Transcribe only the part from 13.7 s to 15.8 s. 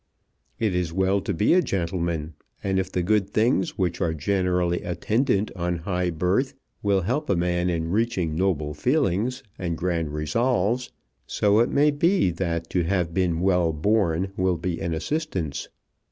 born will be an assistance.